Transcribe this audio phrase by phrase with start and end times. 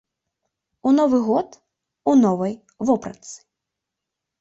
[0.91, 1.61] У новы год
[2.13, 2.53] у новай
[2.91, 3.35] вопратцы.